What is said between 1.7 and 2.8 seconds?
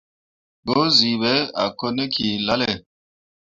kone ki lalle.